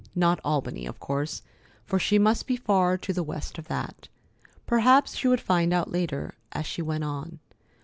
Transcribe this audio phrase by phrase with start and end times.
[0.15, 1.43] Not Albany, of course,
[1.85, 4.07] for she must be far to the west of that.
[4.65, 7.37] Perhaps she would find out later, as she went on.